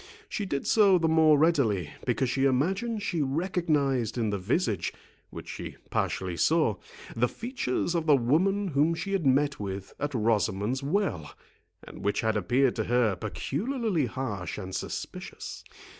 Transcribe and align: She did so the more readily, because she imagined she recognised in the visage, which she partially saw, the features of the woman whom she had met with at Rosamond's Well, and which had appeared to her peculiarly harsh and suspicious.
She 0.27 0.47
did 0.47 0.65
so 0.65 0.97
the 0.97 1.07
more 1.07 1.37
readily, 1.37 1.91
because 2.07 2.27
she 2.27 2.45
imagined 2.45 3.03
she 3.03 3.21
recognised 3.21 4.17
in 4.17 4.31
the 4.31 4.39
visage, 4.39 4.91
which 5.29 5.47
she 5.47 5.75
partially 5.91 6.35
saw, 6.37 6.77
the 7.15 7.27
features 7.27 7.93
of 7.93 8.07
the 8.07 8.15
woman 8.15 8.69
whom 8.69 8.95
she 8.95 9.11
had 9.13 9.27
met 9.27 9.59
with 9.59 9.93
at 9.99 10.15
Rosamond's 10.15 10.81
Well, 10.81 11.35
and 11.83 12.01
which 12.03 12.21
had 12.21 12.35
appeared 12.35 12.75
to 12.77 12.85
her 12.85 13.15
peculiarly 13.15 14.07
harsh 14.07 14.57
and 14.57 14.73
suspicious. 14.73 15.63